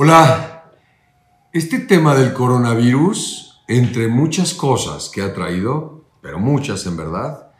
[0.00, 0.70] Hola,
[1.52, 7.50] este tema del coronavirus, entre muchas cosas que ha traído, pero muchas en verdad,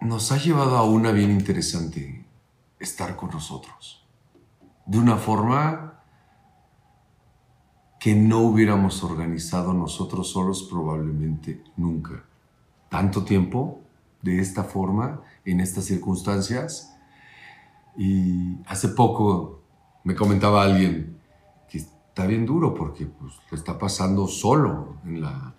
[0.00, 2.24] nos ha llevado a una bien interesante,
[2.78, 4.06] estar con nosotros,
[4.86, 6.00] de una forma
[8.00, 12.24] que no hubiéramos organizado nosotros solos probablemente nunca.
[12.88, 13.82] Tanto tiempo,
[14.22, 16.93] de esta forma, en estas circunstancias,
[17.96, 19.62] y hace poco
[20.04, 21.18] me comentaba alguien
[21.68, 25.54] que está bien duro porque pues, le está pasando solo en la,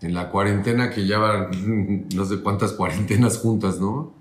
[0.00, 4.18] en la cuarentena que ya van no sé cuántas cuarentenas juntas, ¿no?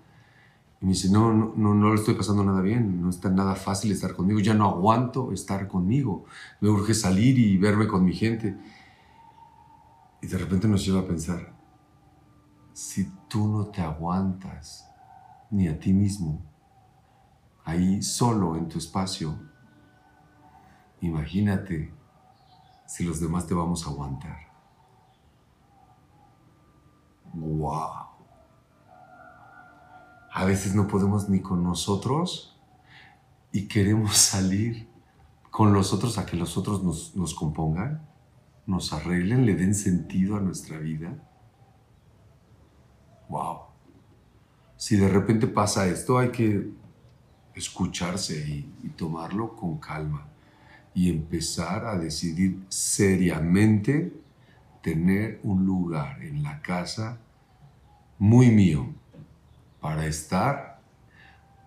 [0.81, 3.55] Y me dice, no, no, no, no le estoy pasando nada bien, no está nada
[3.55, 6.23] fácil estar conmigo, ya no aguanto estar conmigo,
[6.61, 8.55] me urge salir y verme con mi gente.
[10.21, 11.53] Y de repente nos lleva a pensar,
[12.71, 14.89] si tú no te aguantas
[15.51, 16.48] ni a ti mismo,
[17.69, 19.37] ahí solo en tu espacio,
[21.01, 21.93] imagínate
[22.85, 24.37] si los demás te vamos a aguantar.
[27.33, 28.09] ¡Wow!
[30.31, 32.59] A veces no podemos ni con nosotros
[33.51, 34.89] y queremos salir
[35.51, 38.07] con los otros a que los otros nos, nos compongan,
[38.65, 41.23] nos arreglen, le den sentido a nuestra vida.
[43.27, 43.59] ¡Wow!
[44.77, 46.78] Si de repente pasa esto, hay que
[47.59, 50.27] escucharse y, tomarlo con calma
[50.93, 54.13] y empezar a decidir seriamente
[54.81, 57.17] tener un lugar en la casa
[58.17, 58.89] muy mío
[59.79, 60.81] para estar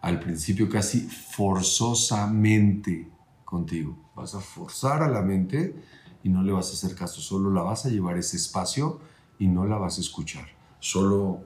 [0.03, 3.09] al principio casi forzosamente
[3.45, 3.97] contigo.
[4.15, 5.75] Vas a forzar a la mente
[6.23, 9.01] y no le vas a hacer caso, solo la vas a llevar ese espacio
[9.39, 10.47] y no la vas a escuchar.
[10.81, 11.45] Solo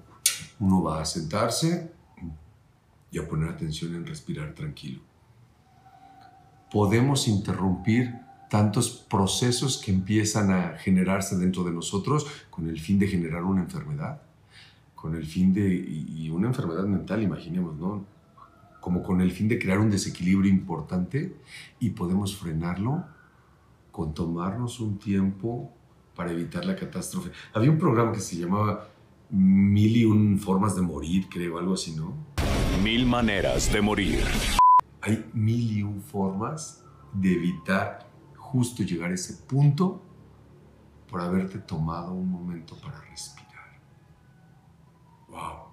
[0.59, 1.96] uno va a sentarse
[3.17, 5.01] y a poner atención en respirar tranquilo.
[6.71, 8.15] Podemos interrumpir
[8.51, 13.63] tantos procesos que empiezan a generarse dentro de nosotros con el fin de generar una
[13.63, 14.21] enfermedad,
[14.95, 18.05] con el fin de, y una enfermedad mental, imaginemos, ¿no?
[18.83, 21.37] Como con el fin de crear un desequilibrio importante
[21.81, 23.03] y podemos frenarlo
[23.93, 25.73] con tomarnos un tiempo
[26.15, 27.31] para evitar la catástrofe.
[27.55, 28.89] Había un programa que se llamaba
[29.29, 32.36] Mil y un formas de morir, creo, algo así, ¿no?
[32.83, 34.21] Mil maneras de morir.
[35.01, 40.03] Hay mil y un formas de evitar justo llegar a ese punto
[41.09, 43.81] por haberte tomado un momento para respirar.
[45.29, 45.73] Wow.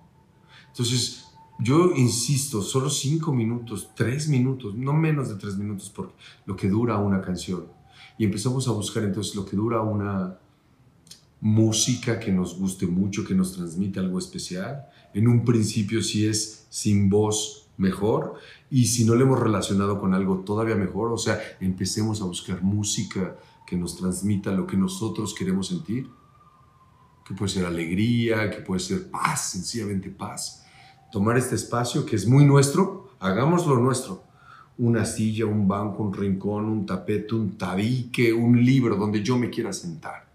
[0.70, 1.28] Entonces,
[1.60, 6.14] yo insisto, solo cinco minutos, tres minutos, no menos de tres minutos, por
[6.46, 7.68] lo que dura una canción.
[8.18, 10.40] Y empezamos a buscar entonces lo que dura una
[11.42, 14.86] música que nos guste mucho, que nos transmite algo especial.
[15.14, 18.34] En un principio, si es sin voz, mejor.
[18.72, 22.64] Y si no lo hemos relacionado con algo todavía mejor, o sea, empecemos a buscar
[22.64, 23.36] música
[23.68, 26.10] que nos transmita lo que nosotros queremos sentir.
[27.24, 30.66] Que puede ser alegría, que puede ser paz, sencillamente paz.
[31.12, 34.24] Tomar este espacio que es muy nuestro, hagámoslo nuestro.
[34.80, 39.52] Una silla, un banco, un rincón, un tapete, un tabique, un libro donde yo me
[39.52, 40.33] quiera sentar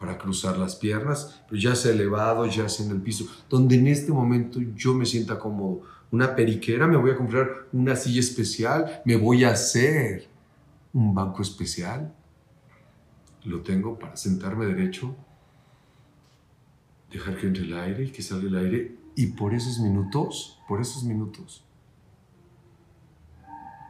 [0.00, 3.86] para cruzar las piernas, pero ya sea elevado, ya sea en el piso, donde en
[3.86, 5.82] este momento yo me sienta cómodo.
[6.10, 10.26] Una periquera, me voy a comprar una silla especial, me voy a hacer
[10.94, 12.14] un banco especial.
[13.44, 15.14] Lo tengo para sentarme derecho,
[17.12, 20.80] dejar que entre el aire y que salga el aire, y por esos minutos, por
[20.80, 21.62] esos minutos,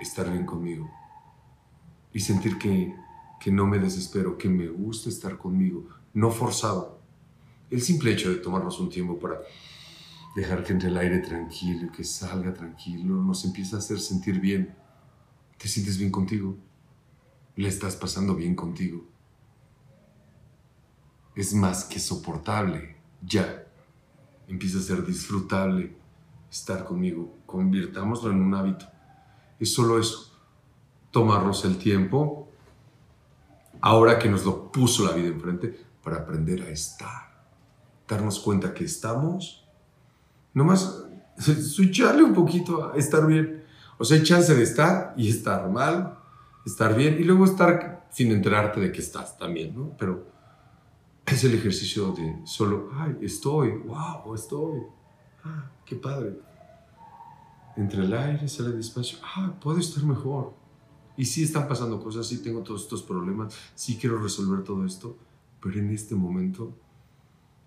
[0.01, 0.91] estar bien conmigo
[2.13, 2.93] y sentir que,
[3.39, 6.99] que no me desespero, que me gusta estar conmigo, no forzado.
[7.71, 9.41] El simple hecho de tomarnos un tiempo para
[10.35, 14.75] dejar que entre el aire tranquilo, que salga tranquilo, nos empieza a hacer sentir bien.
[15.59, 16.57] Te sientes bien contigo.
[17.57, 19.05] Le estás pasando bien contigo.
[21.35, 22.97] Es más que soportable.
[23.23, 23.67] Ya.
[24.49, 25.95] Empieza a ser disfrutable
[26.51, 27.37] estar conmigo.
[27.47, 28.87] Convirtámoslo en un hábito.
[29.59, 30.33] Es solo eso.
[31.11, 32.49] Tomarnos el tiempo,
[33.81, 37.31] ahora que nos lo puso la vida enfrente, para aprender a estar.
[38.09, 39.65] Darnos cuenta que estamos,
[40.53, 41.05] nomás
[41.39, 43.65] switcharle un poquito a estar bien.
[43.99, 46.19] O sea, hay chance de estar y estar mal,
[46.65, 49.95] estar bien y luego estar sin enterarte de que estás también, ¿no?
[49.99, 50.27] Pero
[51.27, 54.81] es el ejercicio de solo, ay, estoy, wow, estoy,
[55.45, 56.41] ah, qué padre.
[57.77, 60.55] Entre el aire, sale despacio, ah, puedo estar mejor.
[61.17, 65.17] Y sí están pasando cosas, sí tengo todos estos problemas, sí quiero resolver todo esto
[65.63, 66.75] pero en este momento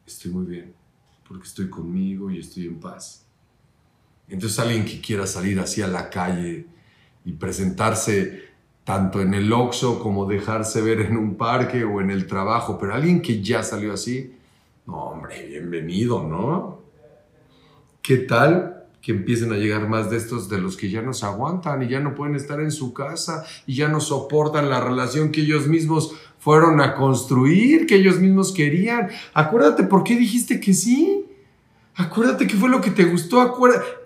[0.05, 0.73] estoy muy bien,
[1.27, 3.25] porque estoy conmigo y estoy en paz.
[4.27, 6.65] Entonces alguien que quiera salir así a la calle
[7.25, 8.53] y presentarse
[8.83, 12.93] tanto en el Oxxo como dejarse ver en un parque o en el trabajo, pero
[12.93, 14.35] alguien que ya salió así,
[14.85, 16.81] no, hombre, bienvenido, ¿no?
[18.01, 18.72] ¿Qué tal
[19.03, 21.89] que empiecen a llegar más de estos de los que ya no se aguantan y
[21.89, 25.67] ya no pueden estar en su casa y ya no soportan la relación que ellos
[25.67, 29.09] mismos fueron a construir, que ellos mismos querían?
[29.33, 31.25] Acuérdate por qué dijiste que sí.
[31.95, 33.53] Acuérdate qué fue lo que te gustó.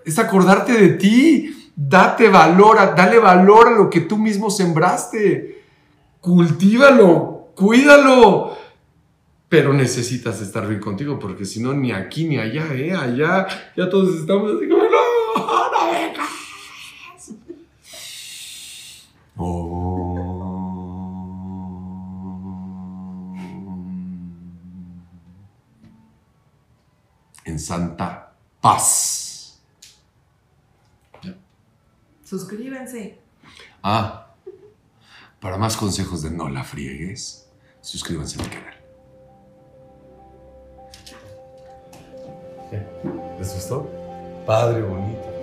[0.04, 1.72] es acordarte de ti.
[1.76, 5.62] Date valor, dale valor a lo que tú mismo sembraste.
[6.20, 8.56] Cultívalo, cuídalo.
[9.48, 12.92] Pero necesitas estar bien contigo porque si no, ni aquí ni allá, ¿eh?
[12.92, 16.28] Allá ya todos estamos así como, no, no vengas.
[19.36, 20.08] Oh.
[27.44, 29.62] En santa paz.
[32.22, 33.18] Suscríbanse.
[33.82, 34.34] Ah,
[35.40, 37.48] para más consejos de no la friegues,
[37.80, 38.77] suscríbanse a mi canal.
[44.46, 45.37] Padre bonito.